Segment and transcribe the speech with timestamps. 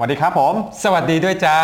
[0.00, 1.58] สวัสดีครับผม สวัสดีด้วยจ้า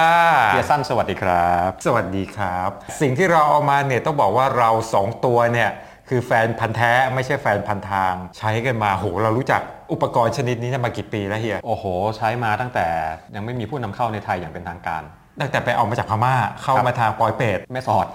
[0.53, 2.71] เฮียสั้นสวัสดีครับ สวัสดีครับ
[3.01, 5.71] สิ่งที่เราเอามาเนี่ยต้องบอกว่าเราสองตัวเนี่ย
[6.09, 9.61] คือแฟนพันธ์แท้ไม่ใช่แฟนพันธ์ทาง ใช้กันมาโหเรารู้จัก
[9.93, 11.85] อุปกรณ์ชนิดนี้มากี่ปีแล้วเฮียโอ้โห
[12.17, 12.87] ใช้มาตั้งแต่
[13.35, 15.03] ยังไม่มีผู้นำเข้าในไทยอย่างเป็นทางการ
[15.41, 18.07] ตั้งแต่ไปเอามาจากพม่าเข้าครับมาทางปอยเป็ดแม่สอด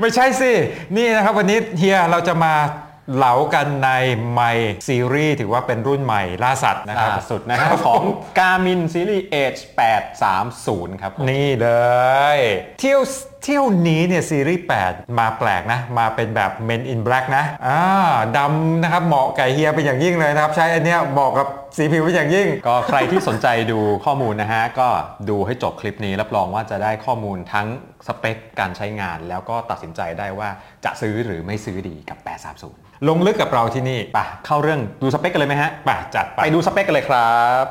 [0.00, 0.52] ไม่ใช่สิ
[0.96, 2.54] นี่นะครับวันนี้เฮียเราจะมา
[3.16, 3.90] เหลากันใน
[4.32, 4.40] ไม
[4.88, 8.02] ซีรีส์ถือว่าเป็นรุ่นใหม่ล่าสัตว์นะครับล่าสุดนะฮะของ
[8.38, 9.60] Garmin Series Age
[10.30, 11.68] 830 ครับผมนี่เล
[12.36, 12.38] ย
[12.80, 13.00] เที่ยว
[13.44, 17.80] เที่ยวนี้เนี่ยซีรีส์ 8 มาแปลกนะ มาเป็นแบบ Men in Black นะอ่า
[18.36, 24.88] ดำนะครับเหมาะไกับเฮียเป็นอย่างยิ่งเลยนะครับ ใช้อันเนี้ยเหมาะกับสีผิวเป็นอย่างยิ่ง ก็ใครที่สนใจดูข้อมูลนะฮะ ก็
[25.28, 27.66] ดูให้จบคลิปนี้รับรองว่าจะได้ข้อมูลทั้ง
[28.06, 30.48] สเปคการใช้งาน แล้วก็ตัดสินใจได้ว่า
[30.84, 32.18] จะซื้อหรือไม่ซื้อดีกับ
[32.62, 37.64] 830 ลงลึกกับเราที่นี่ไปเข้าเรื่องดูสเปคกันเลยไหมฮะไปจัดไปไปดูสเปคกันเลยครับ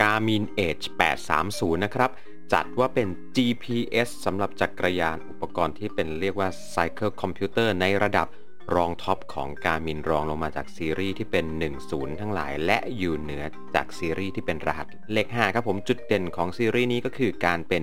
[0.00, 0.86] Garmin Edge
[1.34, 2.10] 830 นะครับ
[2.52, 8.28] จัดว่าเป็น GPS สำหรับจักรยานอุปกรณ์ที่เป็นเรียกว่า Cycle Computer ในระดับ
[8.76, 11.46] รองท็อปของ Garmin รองลงมาจากซีรีส์ที่เป็น
[11.82, 17.82] 10 ทั้งหลาย และอยู่เหนือจากซีรีส์ที่เป็นรหัสเลข 5 ครับผมจุดเด่นของซีรีส์นี้ก็คือการเป็น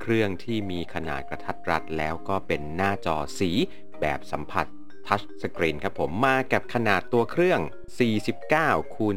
[0.00, 3.50] เครื่องที่มีขนาดกระทัดรัด แล้วก็เป็นหน้าจอสี
[4.00, 4.66] แบบสัมผัส
[5.06, 7.60] touchscreen ครับผมมากับขนาดตัวเครื่อง
[8.26, 9.14] 49 คูณ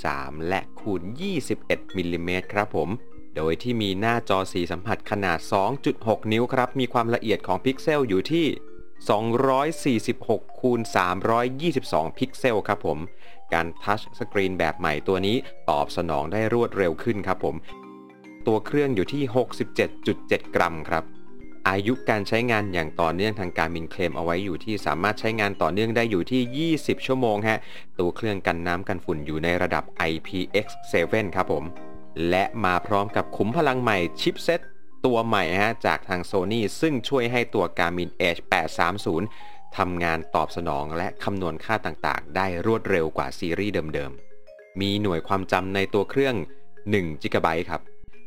[0.00, 1.02] 73 และคูณ
[1.50, 2.90] 21มิลลิเมตรครับผม
[3.36, 5.38] โดยที่มีหน้าจอสีสัมผัสขนาด
[5.84, 8.46] 2.6 นิ้วครับ มีความละเอียดของพิกเซลอยู่ที่
[10.02, 10.80] 246คูณ
[11.48, 12.98] 322 พิกเซลครับผม
[13.52, 15.36] การ touchscreen แบบใหม่ตัวนี้
[15.70, 17.56] ตอบสนองได้รวดเร็วขึ้นครับผม
[18.46, 19.22] ตัวเครื่องอยู่ที่
[19.88, 21.04] 67.7 กรัมครับ
[21.68, 27.58] อายุการใช้งานอย่างต่อเนื่องทางการมินเคลมเอาไว้อยู่ที่สามารถใช้งานต่อเนื่องได้อยู่ที่ 20 ชั่วโมงฮะ
[27.98, 31.64] ตัวเครื่องกันน้ำกันฝุ่นอยู่ในระดับ IPX7 ครับผม
[32.30, 34.60] และมาพร้อมกับขุมพลังใหม่ชิปเซ็ต
[35.06, 38.40] ตัวใหม่ฮะจากทาง Sony ซึ่งช่วยให้ตัว Garmin Edge
[39.08, 46.34] 830 ทำงานตอบสนองและคำนวณค่าต่างๆ ได้รวดเร็วกว่าซีรีส์เดิมๆ มีหน่วยความจำในตัวเครื่อง
[46.82, 47.80] 1 GB ครับ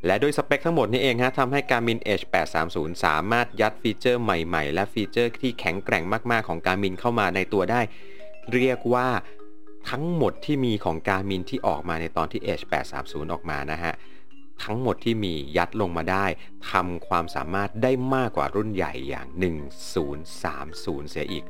[0.05, 2.25] และด้วยสเปคทั้งหมดนี้เองฮะทำให้ Garmin Edge
[2.63, 7.81] 830 สามารถยัดฟีเจอร์ใหม่ๆ และฟีเจอร์ที่แข็งแกร่งมากๆของ Garmin เข้ามาในตัวได้
[8.53, 9.07] เรียกว่า
[9.89, 12.65] ทั้งหมดที่มีของ Garmin ที่ออกมาในตอนที่ Edge
[12.97, 13.93] 830 ออกมานะฮะ
[14.65, 16.25] ทั้งหมดที่มียัดลงมาได้
[16.71, 19.27] ทำความสามารถได้มากกว่ารุ่นใหญ่อย่าง
[19.93, 21.43] 1030 เสียอีก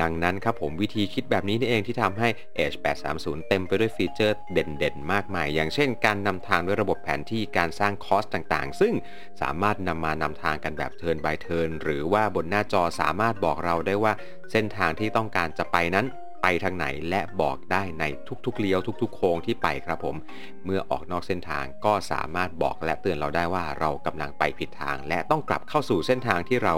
[0.00, 2.28] ดังนั้นครับผมวิธีคิดแบบนี้นี่เองที่ทำให้
[2.64, 2.76] Edge
[3.12, 8.94] 830 เต็มไปด้วยฟีเจอร์เด่นๆ มากมาย อย่างเช่นการนำทางด้วยระบบแผนที่การสร้างคอสต่างๆ ซึ่ง
[9.40, 14.12] สามารถนำมานำทางกันแบบเทิร์น by เทิร์นหรือว่าบนหน้าจอสามารถบอกเราได้ว่า
[14.52, 16.06] เส้นทางที่ต้องการจะไปนั้น
[16.42, 18.04] ไปทางไหนและบอกได้ใน
[18.44, 20.16] ทุกๆเลี้ยวทุกๆ โค้งที่ไปครับผม
[20.64, 26.74] เมื่อออกนอกเส้นทางก็สามารถบอกและเตือนเราได้ว่าเรากำลังไปผิดทาง และต้องกลับเข้าสู่เส้นทางที่เรา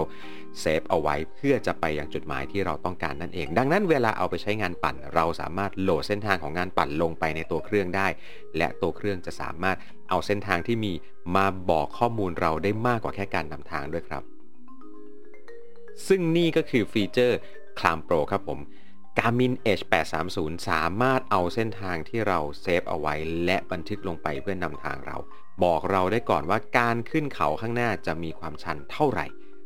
[0.59, 8.07] save เอาไว้เพื่อจะไปยังจุดหมายที่เราต้องการนั่นเอง ดังนั้นเวลาเอาไปใช้งานปั่น เราสามารถโหลดเส้นทางของงานปั่นลงไปในตัวเครื่องได้
[8.57, 9.77] และตัวเครื่องจะสามารถ
[10.09, 10.93] เอาเส้นทางที่มี
[11.35, 14.23] มาบอกข้อมูลเราได้มากกว่าแค่การนำทางด้วยครับ
[16.07, 17.37] ซึ่งนี่ก็คือฟีเจอร์
[17.79, 18.59] ClimbPro ครับผม
[19.19, 19.83] Garmin Edge
[20.25, 23.15] 830 สามารถเอาเส้นทางที่เรา save เอาไว้
[23.45, 25.17] และบันทึกลงไปเพื่อนำทางเรา
[25.63, 29.25] บอกเราได้ก่อนว่าการขึ้นเขาข้างหน้าจะมีความชันเท่าไหร่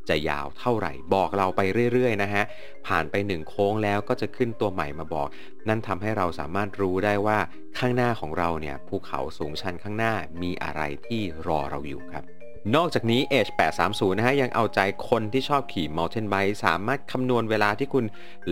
[0.10, 1.62] จะยาวเท่าไหร่ บอกเราไป
[1.94, 2.44] เรื่อยๆนะฮะ
[2.88, 5.28] ผ่านไปหนึ่งโค้งแล้วก็จะขึ้นตัวใหม่มาบอก
[5.68, 7.40] นั่นทำให้เราสามารถรู้ได้ว่า
[7.80, 12.26] ข้างหน้าของเราเนี่ยภูเขาสูงชันข้างหน้ามีอะไรที่รอเราอยู่ครับ
[12.75, 13.52] นอกจากนี้ Edge
[13.86, 18.06] 830 นะฮะ ยังเอาใจคนที่ชอบขี่ Mountain Bike สามารถคำนวณเวลาที่คุณ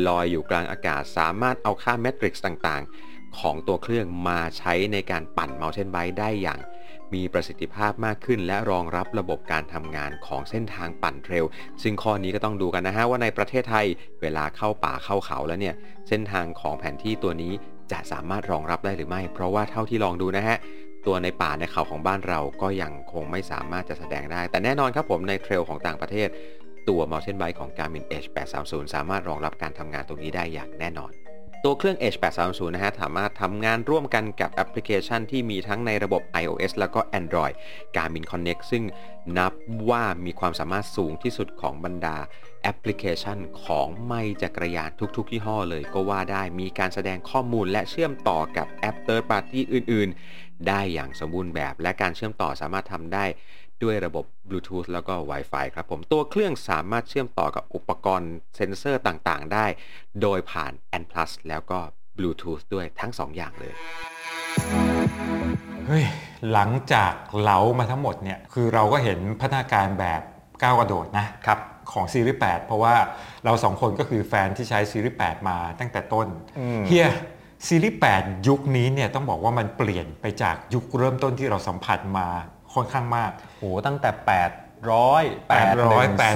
[0.07, 6.59] ลอยอยู่กลางอากาศ สามารถเอาค่าเมทริกซ์ต่างๆ ของตัวเครื่องมาใช้ในการปั่น Mountain Bike ได้อย่าง
[7.13, 11.45] มีประสิทธิภาพมากขึ้น และรองรับระบบการทำงานของเส้นทางปั่นเทรล
[11.83, 13.85] ซึ่งข้อนี้ก็ต้องดูกันนะฮะ ว่าในประเทศไทย
[14.21, 15.75] เวลาเข้าป่าเข้าเขาแล้วเนี่ย
[16.07, 17.53] เส้นทางของแผนที่ตัวนี้
[17.91, 20.57] จะสามารถรองรับได้หรือไม่ เพราะว่าเท่าที่ลองดูนะฮะ
[21.07, 26.27] ตัวในป่าในเขาของบ้านเราก็ยังคงไม่สามารถจะแสดงได้ แต่แน่นอนครับผมในเทรลของต่างประเทศ
[26.89, 28.29] ตัว Mountain Bike ของ Garmin Edge
[28.61, 31.11] 830 สามารถรองรับการทำงานตรงนี้ได้อย่างแน่นอน
[31.63, 37.55] ตัวเครื่อง Edge 830 นะฮะสามารถทำงานร่วมกันกับแอปพลิเคชันที่มีทั้งในระบบ iOS แล้วก็ Android
[37.95, 38.83] Garmin Connect ซึ่ง
[39.37, 39.53] นับ
[39.89, 42.17] ว่ามีความสามารถสูงที่สุดของบรรดา
[42.63, 53.25] แอปพลิเคชันของไมล์จักรยานทุกๆยี่ห้อเลยก็ว่าได้มีการแสดงข้อมูลและเชื่อมต่อกับแอป Third Party อื่นๆ ได้อย่างสมบูรณ์แบบ และการเชื่อมต่อสามารถทำได้
[53.83, 59.65] ด้วยระบบ Bluetooth แล้วก็ Wi-Fi ครับผม ตัวเครื่องสามารถเชื่อมต่อกับอุปกรณ์เซ็นเซอร์ต่างๆ ได้
[60.21, 61.05] โดยผ่าน N+
[61.49, 61.79] แล้วก็
[62.17, 63.73] Bluetooth ด้วยทั้ง 2 อย่างเลย
[65.85, 66.05] เฮ้ย
[66.51, 70.21] หลังจากเหลามาทั้งหมดเนี่ย คือเราก็เห็นพัฒนาการแบบ
[70.61, 71.59] ก้าวกระโดดนะครับ
[71.91, 72.95] ของซีรีส์8เพราะว่า
[73.45, 76.27] เราสองคนก็คือแฟนที่ใช้ซีรีส์8มาตั้งแต่ต้น
[76.59, 77.09] อืมเฮีย
[77.65, 82.27] ซีรีส์8ยุคนี้เนี่ยต้องบอกว่ามันเปลี่ยนไปจากยุคเริ่มต้นที่เราสัมผัสมา
[82.73, 84.21] ค่อนข้างมากโหตั้งแต่800
[85.51, 86.31] 800 810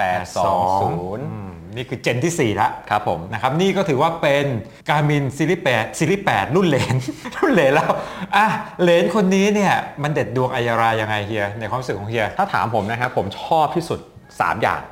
[0.00, 4.46] 820อืมนี่คือเจนที่ 4 ละครับผมนะครับนี่ก็ถือว่าเป็น
[4.90, 6.94] การมินซีรีส์8ซีรีส์8รุ่นเหลน
[7.36, 7.92] รุ่นเหลนแล้ว
[8.36, 8.46] อะ
[8.82, 9.72] เหลนคนนี้เนี่ย
[10.02, 13.98] มันเด็ดดวงอัยรายังไงเฮียในความรู้สึกของเฮีย ถ้าถามผมนะครับผมชอบที่สุด
[14.30, 14.91] 3 อย่างอืม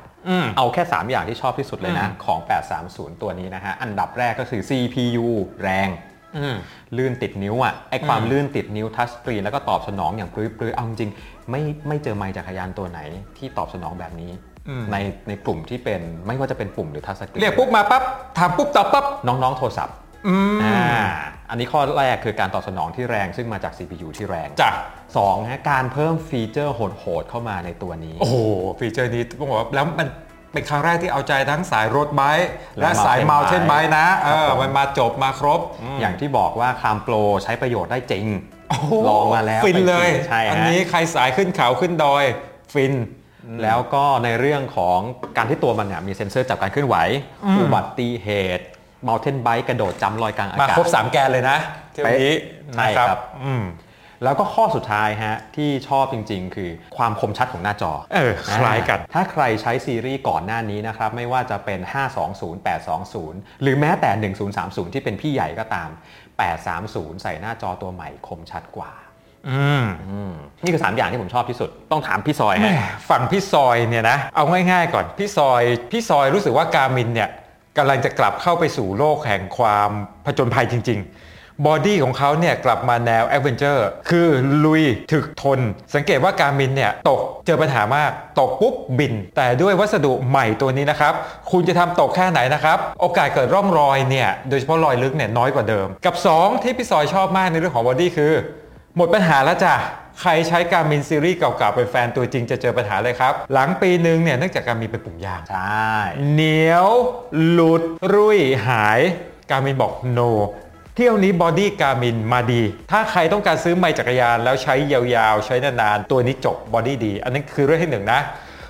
[0.57, 2.39] เอาแค่ 3 อย่างที่ชอบที่สุดเลยนะอืมของ
[2.81, 5.27] 830 ตัวนี้นะฮะ อันดับแรกก็คือ CPU
[5.63, 5.89] แรง
[6.37, 6.55] อืม
[6.97, 12.99] ลื่นติดนิ้วอะไอความอืมลื่นติดนิ้ว touchscreen แล้วก็ตอบสนองอย่างปลื้อๆเอาจริงๆไม่ไม่เจอไมล์จักรยานตัวไหน
[13.37, 14.31] ที่ตอบสนองแบบนี้
[14.91, 14.97] ใน
[15.27, 18.03] ในกลุ่มที่เป็นไม่ว่าจะเป็นปุ่มหรือ touchscreen เรียกปุ๊บมาปั๊บ
[18.37, 19.95] ถามปุ๊บตอบปั๊บน้องๆโทรศัพท์
[20.27, 20.81] อืมอ่า
[21.49, 24.71] อันนี้ข้อแรกคือการตอบสนองที่แรงซึ่งมาจาก CPU ที่แรงจ้ะ
[25.17, 28.37] สองฮะการเพิ่มฟีเจอร์โหดๆเข้ามาในตัวนี้ โอ้โห
[28.79, 30.07] ฟีเจอร์นี้ต้องบอกว่าแล้วมัน
[30.53, 32.49] เป็นครั้งแรกที่เอาใจทั้งสาย road bike
[32.79, 35.59] และและสาย mountain เมาเทนไบ bike ค์นะเอครับอผม มันมาจบมาครบ
[35.99, 38.25] อย่างที่บอกว่าคามโปรใช้ประโยชน์ได้จริง
[38.69, 42.23] โอ้โหลองมาแล้วฟินเลยใช่ฮะ อันี้ใครสายขึ้นเขาขึ้นดอย
[42.73, 42.93] ฟิน
[43.63, 44.99] แล้วก็ในเรื่องของ
[45.37, 46.97] การที่ตัวมันเนี่ยมีเซ็นเซอร์จับการเคลื่อนไหว
[47.45, 48.65] อืมอุบัติเหตุ
[49.07, 51.57] mountain bike กระโดดจำลอยกลางอามากาศครบ 3 แกนเลยนะ
[51.93, 52.33] เที่ยวนี้
[52.73, 53.65] ใช่นะครับอืม
[54.23, 61.79] แล้วก็ข้อสุดท้ายฮะที่ชอบจริง ๆ คือความคมชัดของหน้าจอ เออคล้ายกัน ถ้าใครใช้ซีรีส์ก่อนหน้านี้นะครับ ไม่ว่าจะเป็น
[62.21, 62.65] 520
[62.95, 65.89] 820 หรือแม้แต่ 1030 ที่เป็นพี่ใหญ่ก็ตาม
[66.55, 68.91] 830 ใส่หน้าจอตัวใหม่คมชัดกว่า
[69.49, 70.33] อืมอืม
[70.63, 75.61] นี่คือ 3 อย่างที่ผมชอบที่สุด ต้องถามพี่ซอยมั่งฮะฝั่งพี่ซอยเนี่ยนะ เอาง่ายๆก่อน พี่ซอย
[75.91, 77.29] พี่ซอยรู้สึกว่า Garmin เนี่ย
[77.77, 79.89] กำลังจะกลับเข้าไปสู่โลกแห่งความ
[80.25, 84.27] ผจญภัยจริง ๆ body ของเขาเนี่ยกลับมาแนว adventure คือ
[84.65, 85.59] ลุยถึกทน
[85.95, 91.13] สังเกตว่า Garmin เนี่ยตกเจอปัญหามากตกปุ๊บบิ่น แต่ด้วยวัสดุใหม่ตัวนี้นะครับ
[91.51, 98.33] คุณจะทำตกแค่ไหนนะครับ โอกาสเกิดร่องรอยเนี่ยโดยเฉพาะรอยลึกเนี่ยน้อยกว่าเดิม กับ 2 ที่พี่ซอยชอบมากในเรื่องของ body คือ
[98.95, 99.75] หมดปัญหาแล้วจ้ะ
[100.19, 105.91] ใครใช้ Garmin ซีรีส์เก่าๆเป็นแฟนตัวจริงจะเจอปัญหาเลยครับ หลังปีหนึ่งเนี่ยเนื่องจาก Garmin เป็นปุ่มยางใช่
[106.31, 106.87] เหนียว
[107.49, 108.99] หลุด รุ่ยหาย
[109.51, 110.31] Garmin บอก no
[110.95, 112.61] เที่ยวนี้ body Garmin มาดี
[112.91, 118.21] ถ้าใครต้องการซื้อไมล์จักรยานแล้วใช้ยาวๆ ใช้นานๆ ตัวนี้จบ body ดี อันนั้นคือเรื่องที่หนึ่งนะ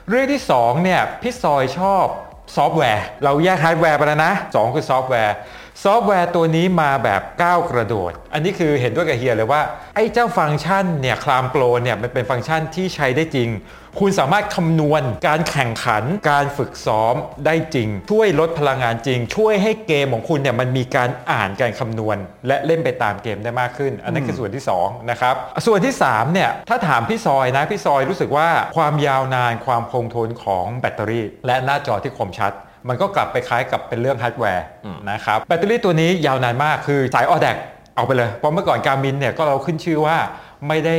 [0.09, 2.05] เรื่องที่สองเนี่ยพี่ซอยชอบ
[2.55, 5.35] ซอฟต์แวร์ เราแยกฮาร์ดแวร์ไปแล้วนะสองคือซอฟต์แวร์
[5.86, 9.62] ซอฟต์แวร์ตัวนี้มาแบบก้าวกระโดด อันนี้คือเห็นด้วยกับเฮียเลยว่า
[9.95, 13.50] ไอ้เจ้าฟังก์ชันเนี่ย ClimbPro เนี่ยมันเป็นฟังก์ชันที่ใช้ได้จริง
[14.00, 22.18] คุณสามารถคำนวณการแข่งขัน การฝึกซ้อมได้จริง ช่วยลดพลังงานจริง ช่วยให้เกมของคุณเนี่ยมันมีการอ่านการคำนวณ
[22.48, 25.36] และเล่นไปตามเกมได้มากขึ้น อันนั้นคือส่วนที่สองนะครับ
[25.68, 28.48] ส่วนที่สามเนี่ยถ้าถามพี่ซอยนะพี่ซอยรู้สึกว่า
[28.78, 32.54] ความยาวนานความคงทนของแบตเตอรี่ และหน้าจอที่คมชัด
[32.89, 34.66] มันก็กลับไปคล้ายกับเป็นเรื่องฮาร์ดแวร์
[35.12, 37.57] นะครับแบตเตอรี่ตัวนี้ยาวนานมากคือสาย Audax
[37.95, 40.18] เอาไปเลย เพราะเมื่อก่อน Garmin เนี่ยก็เราขึ้นชื่อว่า
[40.68, 40.98] ไม่ได้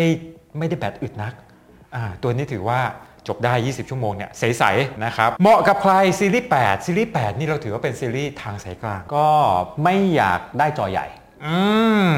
[0.58, 1.32] ไม่ได้แบตอึดนัก
[1.94, 2.80] อ่าตัวนี้ถือว่า
[3.28, 9.28] จบได้ 20 ชั่วโมงเนี่ยใสๆนะครับ เหมาะกับใครซีรีส์ 8 ซีรีส์ 8 นี่เราถือว่าเป็นซีรีส์ทางสายกลาง ก็
[9.84, 11.06] ไม่อยากได้จอใหญ่
[11.46, 11.58] อื
[12.04, 12.08] ม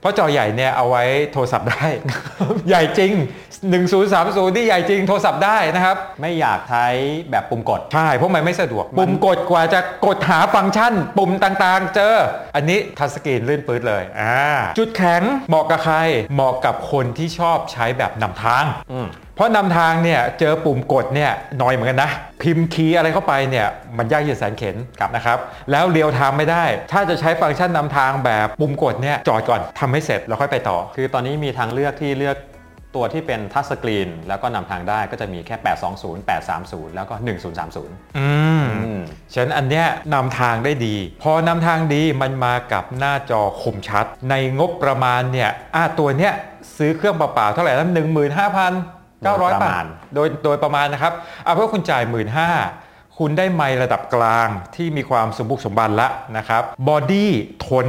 [0.00, 1.86] เพราะจอใหญ่เนี่ยเอาไว้โทรศัพท์ได้
[2.68, 3.12] ใหญ่จริง
[3.84, 6.86] 1030นี่ใหญ่จริงโทรศัพท์ได้นะครับ ไม่อยากใช้
[7.30, 12.14] แบบปุ่มกด ใช่ เพราะมันไม่สะดวก ปุ่มกดกว่าจะกดหาฟังก์ชัน ปุ่มต่างๆ เจอ
[12.54, 14.38] อันนี้ทัชสกรีนลื่นปื๊ดเลยอ่า
[14.78, 15.96] จุดแข็งเหมาะกับใคร
[16.34, 22.10] เหมาะกับคนที่ชอบใช้แบบนำทางอืม เพราะนำทางเนี่ยเจอปุ่มกดเนี่ยน้อยเหมือนกันนะ
[22.42, 23.66] พิมพ์คีย์อะไรเข้าไปเนี่ย
[23.98, 24.76] มันยากเย็นแสนเข็น
[25.14, 25.38] นะครับ
[25.70, 32.36] แล้วเรียวไทม์ไม่ได้ ถ้าจะใช้ฟังก์ชันนำทางแบบปุ่มกดเนี่ยจอดก่อนทำให้เสร็จแล้วค่อยไปต่อ คือตอนนี้มีทางเลือกที่เลือก
[32.94, 37.14] ตัวที่เป็นทัชสกรีนแล้วก็นำทางได้ก็จะมีแค่ 820 830 แล้วก็
[37.64, 38.28] 1030 อื
[38.62, 46.32] มอืมฉะนั้นอันเนี้ยนำทางได้ดี พอนำทางดีมันมากับหน้าจอคมชัด ในงบประมาณเนี่ยอะตัวเนี้ย
[46.76, 48.08] ซื้อเครื่องเปล่าๆเท่าไหร่นะหนึ่ง
[49.24, 51.12] หมื่นห้าพันเก้าร้อยประบามาทณโดยโดยประมาณนะครับ
[51.44, 52.50] เอาเพราะคุณจ่ายหมื่นห้า
[53.18, 57.30] คุณได้ไมล์ระดับกลางที่มีความสมบุกสมบันละนะครับ body
[57.66, 57.86] ทน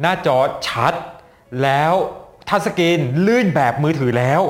[0.00, 0.94] หน้าจอชัด
[1.62, 1.92] แล้ว
[2.48, 4.42] touchscreen ลื่นแบบมือถือแล้ว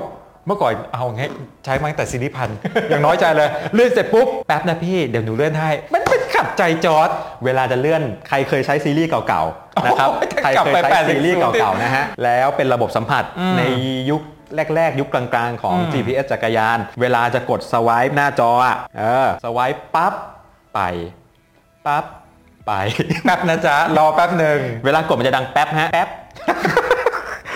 [0.46, 1.22] เมื่อก่อนเอาไง
[1.64, 2.50] ใช้มาตั้งแต่ซีรีส์พัน
[2.88, 7.08] อย่างน้อยใจเลย เลื่อนเสร็จปุ๊บ แป๊บนะพี่ เดี๋ยวหนูเลื่อนให้ มันเป็นขัดใจจอร์ด
[7.44, 13.62] เวลาจะเลื่อนใครเคยใช้ซีรีส์เก่าๆนะครับโอ้ยใครกลับเคยไปใช้80ซีรีส์เก่าๆนะฮะแล้วเป็นระบบสัมผัสอืมใน
[14.10, 14.22] ยุค
[14.76, 20.14] แรก ๆ ยุคกลางๆ ของอืม GPS จักรยาน เวลาจะกดสวายหน้าจออะเออสวายปั๊บ
[20.74, 20.80] ไป
[21.86, 22.04] ปั๊บ
[22.66, 22.72] ไป
[23.24, 26.08] แป๊บนะจ๊ะ รอแป๊บหนึ่งเวลากดมันจะดังแป๊บฮะแป๊บ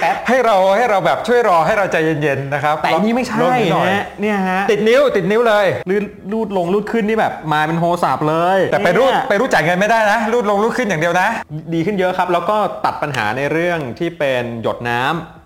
[0.00, 11.28] แป๊บให้เราให้เราแบบช่วยรอให้เราใจเย็นๆนะครับแต่อันนี้ไม่ใช่ลดนิดหน่อยนะเนี่ยฮะติดนิ้วติดนิ้วเลยรูดรูดลงรูดขึ้นนี่แบบมาเป็นโทรศัพท์เลย แต่ไปรูดเนี่ยไปรูดจ่ายเงินไม่ได้นะรูดลงรูดขึ้นอย่างเดียวนะ
[11.74, 15.45] ดีขึ้นเยอะครับ แล้วก็ตัดปัญหาในเรื่องที่เป็นหยดน้ำ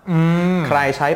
[0.67, 1.07] ใครใช้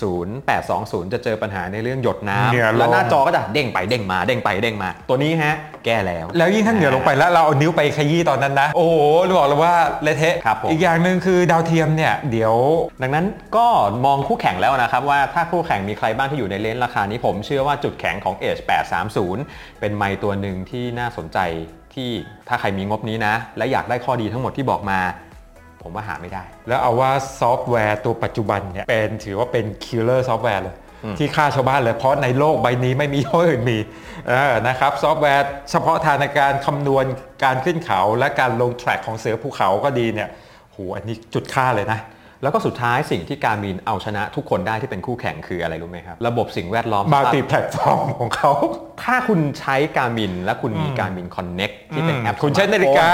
[0.00, 8.96] 810 820 จะเจอปัญหาในเรื่องหยดน้เหงื่อำลงแล้วหน้าจอก็จะเด้งไปเด้งมาเด้งไปเด้งมา ตัวนี้ฮะ แก้แล้ว แล้วยิ่งถ้าเหงื่อลงไปแล้วเราเอานิ้วไปขยี้ตอนนั้นนะ โอ้โห
[9.38, 12.54] บอกเลยว่าเละเทะครับผมอีกอย่างหนึ่งคือดาวเทียมเนี่ยเดี๋ยว
[13.02, 13.66] ดังนั้นก็
[14.04, 18.62] มองคู่แข่งแล้วนะครับ ว่าถ้าคู่แข่งมีใครบ้างที่อยู่ในเลนส์ราคานี้ผมเชื่อว่าจุดแข็งของ Edge
[19.20, 21.38] 830 เป็นไมค์ตัวหนึ่งที่น่าสนใจ
[21.94, 22.10] ที่
[22.48, 25.00] ถ้าใครมีงบนี้นะ และอยากได้ข้อดีทั้งหมดที่บอกมา
[25.82, 27.10] ผมว่าหาไม่ได้ แล้วเอาว่า
[27.40, 30.76] ซอฟต์แวร์ตัวปัจจุบันเนี่ยเป็นถือว่าเป็น killer software เลย
[31.18, 33.78] ที่ฆ่าชาวบ้านเลยเพราะในโลกใบนี้ไม่มียี่ห้ออื่นมี
[34.28, 37.04] เออนะครับซอฟต์แวร์เฉพาะทางในการคำนวณ
[37.44, 40.28] การขึ้นเขา และการลง track ของเสือภูเขาก็ดีเนี่ย
[40.72, 42.00] โหอันนี้จุดฆ่าเลยนะ
[42.42, 48.52] แล้วก็สุดท้ายสิ่งที่ Garmin เอาชนะทุกคนได้ที่เป็นคู่แข่งคืออะไรรู้ไหมครับ ระบบสิ่งแวดล้อม multi-platform ของเขา
[49.02, 53.10] ถ้าคุณใช้การมินและคุณมีการมินคอนเน็กที่เป็นแอป คุณใช้นาฬิกา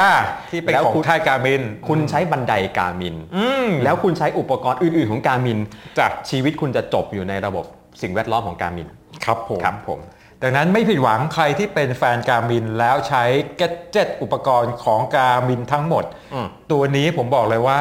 [0.50, 5.58] ที่เป็นแล้วของคุณค่ายการบิน คุณใช้บันไดการมินอืมแล้วคุณใช้อุปกรณ์อื่น ๆ ของการมิน
[5.99, 7.64] จ้ะชีวิตคุณจะจบอยู่ในระบบ
[8.02, 8.88] สิ่งแวดล้อมของการมิน
[9.25, 10.00] ครับผมครับผม
[10.42, 13.25] ดังนั้นไม่ผิดหวังใครที่เป็นแฟนการมินแล้วใช้
[13.56, 16.04] แกดเจ็ตอุปกรณ์ของการมินทั้งหมด
[16.35, 17.80] อืมตัวนี้ผมบอกเลยว่า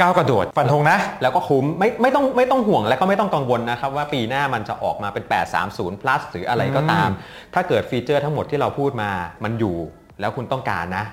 [0.00, 5.24] ก้าวกระโดดฟันธงนะ แล้วก็คุ้มไม่ไม่ต้องไม่ต้องห่วงและก็ไม่ต้องกังวลนะครับ ว่าปีหน้ามันจะออกมาเป็น
[5.62, 7.08] 830 plus หรืออะไรก็ตาม
[7.54, 9.10] ถ้าเกิดฟีเจอร์ทั้งหมดที่เราพูดมา
[9.44, 9.76] มันอยู่
[10.20, 11.04] แล้วคุณต้องการนะ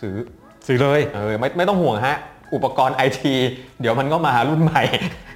[0.00, 0.16] ซื้อ
[0.66, 2.18] ซื้อเลยเออไม่ไม่ต้องห่วงฮะ
[2.54, 3.34] อุปกรณ์ไอที
[3.80, 4.82] เดี๋ยวมันก็มารุ่นใหม่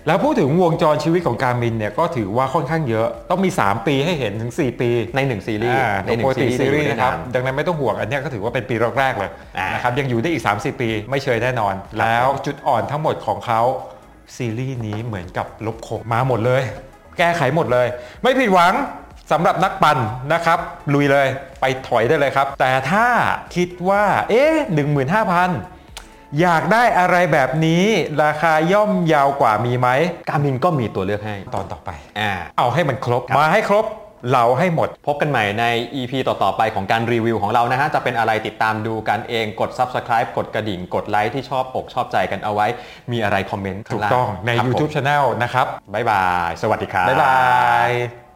[0.07, 13.61] แล้วพูดถึงวงจรชีวิตของการมินเนี่ยก็ถือว่าค่อนข้างเยอะ ต้องมี 3 ปีให้เห็นถึง 4 ปีในหนึ่งซีรีส์อ่าในหนึ่ปงกติซีรีส์ได้นะครับนานดังนั้นไม่ต้องห่วงอันเนี้ยก็ถือว่าเป็นปีแรกๆเลยอ่านนะครับยังอยู่ได้อีก 30 ปีไม่เชยแน่นอน แล้วจุดอ่อนทั้งหมดของเขา
[14.37, 16.63] ซีรีส์นี้เหมือนกับลบโคงมาหมดเลย
[17.19, 17.87] แก้ไขหมดเลย
[18.23, 18.75] ไม่ผิดหวัง
[19.33, 19.99] สำหรับนักปั่น
[20.33, 20.59] นะครับ
[20.95, 21.27] ลุยเลย
[21.61, 23.07] ไปถอยได้เลยครับ แต่ถ้า
[23.55, 24.55] คิดว่า เอ๊ะ
[25.21, 25.80] 15,000
[26.41, 27.85] อยากได้อะไรแบบนี้
[28.25, 29.89] ราคาย่อมยาวกว่ามีไหม
[30.31, 33.87] การมินก็มีตัวเลือกให้ตอนต่อไปอ่าเอาให้มันครบมาให้ครบ
[34.29, 35.65] เหลาให้หมด พบกันใหม่ใน
[36.01, 42.67] EP ต่อ ๆ ไปของการรีวิวของเรานะฮะ จะเป็นอะไรติดตามดูกันเองกด Subscribe กดกระดิ่ง กดไลค์ที่ชอบอกชอบใจกันเอาไว้
[43.13, 47.39] มีอะไรคอมเมนต์ถูกต้องในครับผม YouTube Channel นะครับ บ๊ายบาย สวัสดีครับ บ๊ายบา
[47.89, 48.30] ย